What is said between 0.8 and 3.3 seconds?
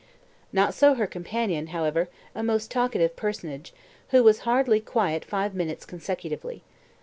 her companion, however, a most talkative